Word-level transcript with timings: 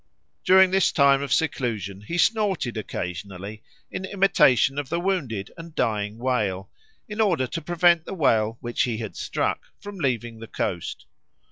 During 0.43 0.71
this 0.71 0.91
time 0.91 1.21
of 1.21 1.31
seclusion 1.31 2.01
he 2.01 2.17
snorted 2.17 2.75
occasionally 2.75 3.61
in 3.91 4.03
imitation 4.03 4.79
of 4.79 4.89
the 4.89 4.99
wounded 4.99 5.51
and 5.57 5.75
dying 5.75 6.17
whale, 6.17 6.71
in 7.07 7.21
order 7.21 7.45
to 7.45 7.61
prevent 7.61 8.05
the 8.05 8.15
whale 8.15 8.57
which 8.61 8.81
he 8.81 8.97
had 8.97 9.15
struck 9.15 9.67
from 9.79 9.99
leaving 9.99 10.39
the 10.39 10.47
coast. 10.47 11.05